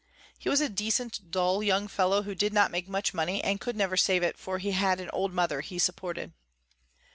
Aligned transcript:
He 0.39 0.49
was 0.49 0.61
a 0.61 0.67
decent, 0.67 1.29
dull 1.29 1.61
young 1.61 1.87
fellow, 1.87 2.23
who 2.23 2.33
did 2.33 2.53
not 2.53 2.71
make 2.71 2.89
much 2.89 3.13
money 3.13 3.43
and 3.43 3.61
could 3.61 3.75
never 3.75 3.95
save 3.95 4.23
it 4.23 4.35
for 4.35 4.57
he 4.57 4.71
had 4.71 4.99
an 4.99 5.11
old 5.11 5.31
mother 5.31 5.61
he 5.61 5.77
supported. 5.77 6.33